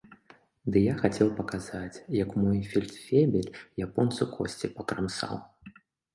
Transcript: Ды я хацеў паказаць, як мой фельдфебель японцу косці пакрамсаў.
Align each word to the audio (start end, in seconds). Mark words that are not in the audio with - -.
Ды 0.77 0.81
я 0.83 0.93
хацеў 1.01 1.29
паказаць, 1.39 2.01
як 2.21 2.33
мой 2.47 2.57
фельдфебель 2.73 3.53
японцу 3.87 4.23
косці 4.35 4.73
пакрамсаў. 4.81 5.35